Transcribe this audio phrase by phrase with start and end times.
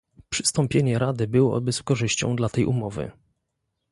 [0.29, 3.11] Przystąpienie Rady byłoby z korzyścią dla tej umowy